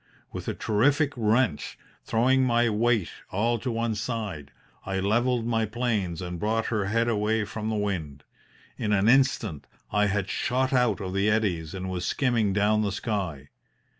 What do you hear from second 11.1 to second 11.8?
the eddies